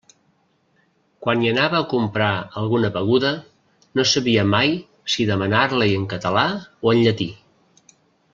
Quan 1.25 1.43
hi 1.43 1.49
anava 1.49 1.81
a 1.83 1.85
comprar 1.91 2.29
alguna 2.61 2.91
beguda, 2.95 3.33
no 3.99 4.07
sabia 4.13 4.47
mai 4.55 4.75
si 5.17 5.29
demanar-la-hi 5.33 5.95
en 6.01 6.09
català 6.15 6.47
o 6.89 6.97
en 6.97 7.05
llatí. 7.09 7.31